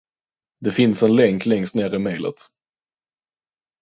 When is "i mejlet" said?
1.95-2.35